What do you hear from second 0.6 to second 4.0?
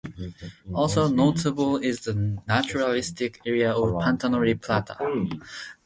Also notable is the naturalistic area of